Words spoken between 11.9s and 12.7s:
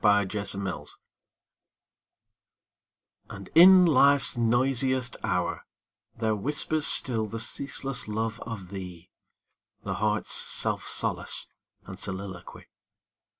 soliloquy.